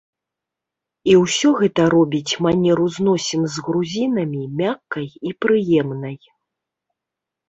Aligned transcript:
І 1.11 1.13
ўсё 1.23 1.49
гэта 1.59 1.83
робіць 1.95 2.37
манеру 2.45 2.85
зносін 2.95 3.43
з 3.55 3.65
грузінамі 3.67 4.41
мяккай 4.63 5.07
і 5.29 5.35
прыемнай. 5.45 6.17